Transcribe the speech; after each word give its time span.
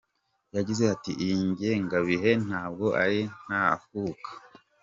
Yagize 0.55 0.83
ati 0.93 1.11
“Iyi 1.23 1.35
ngengabihe 1.49 2.31
ntabwo 2.45 2.85
ari 3.03 3.19
ntakuka. 3.45 4.29